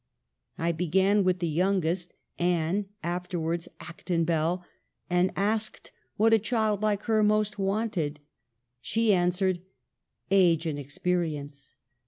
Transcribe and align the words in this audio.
"I 0.57 0.71
began 0.71 1.23
with 1.23 1.37
the 1.37 1.47
youngest 1.47 2.13
(Anne, 2.39 2.87
afterwards 3.03 3.67
Acton 3.79 4.23
Bell), 4.23 4.65
and 5.11 5.29
asked 5.35 5.91
what 6.17 6.33
a 6.33 6.39
child 6.39 6.81
like 6.81 7.03
her 7.03 7.21
most 7.21 7.59
wanted; 7.59 8.19
she 8.81 9.13
answered,' 9.13 9.61
Age 10.31 10.65
and 10.65 10.79
expe 10.79 11.19
rience.' 11.19 11.75